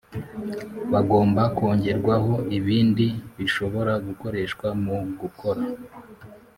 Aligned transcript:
Bagomba 0.91 1.41
kongerwaho 1.57 2.33
ibindi 2.57 3.07
bishobora 3.37 3.93
gukoreshwa 4.07 4.67
mu 4.83 4.97
gukora 5.19 5.61